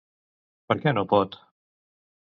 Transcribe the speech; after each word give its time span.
Per 0.71 0.77
què 0.79 0.95
no 0.99 1.05
pot? 1.13 1.39